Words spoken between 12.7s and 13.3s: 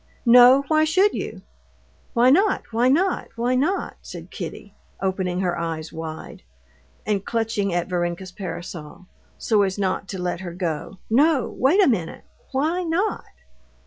not?"